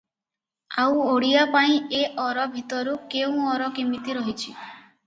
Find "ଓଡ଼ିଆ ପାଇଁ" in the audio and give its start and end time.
1.09-1.77